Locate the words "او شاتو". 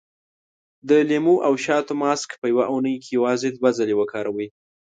1.47-1.93